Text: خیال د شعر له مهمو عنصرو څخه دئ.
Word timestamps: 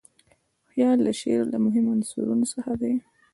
خیال 0.69 0.97
د 1.07 1.09
شعر 1.21 1.43
له 1.53 1.57
مهمو 1.65 1.93
عنصرو 1.95 2.49
څخه 2.53 2.71
دئ. 2.81 2.95